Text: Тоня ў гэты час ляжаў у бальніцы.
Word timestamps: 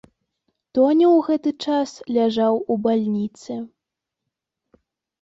Тоня 0.77 1.05
ў 1.17 1.19
гэты 1.27 1.51
час 1.67 1.89
ляжаў 2.17 2.53
у 2.59 2.73
бальніцы. 2.89 3.63